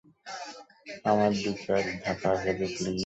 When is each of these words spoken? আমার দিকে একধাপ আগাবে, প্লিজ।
আমার 1.05 1.31
দিকে 1.35 1.71
একধাপ 1.79 2.21
আগাবে, 2.31 2.65
প্লিজ। 2.75 2.99